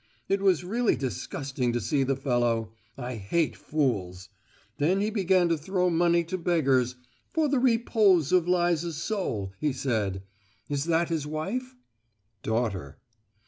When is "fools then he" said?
3.55-5.11